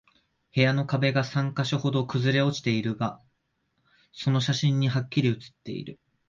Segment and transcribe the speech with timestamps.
[0.55, 3.21] 部屋の壁が三箇所ほど崩れ落ちているのが、
[4.11, 5.99] その写真にハッキリ写っている